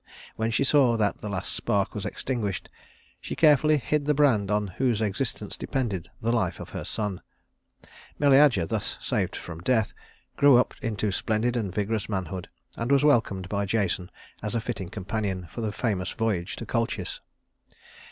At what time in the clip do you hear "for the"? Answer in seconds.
15.51-15.71